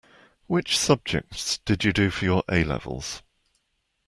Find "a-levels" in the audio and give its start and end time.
2.49-3.21